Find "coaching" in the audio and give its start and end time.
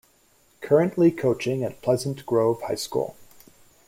1.11-1.63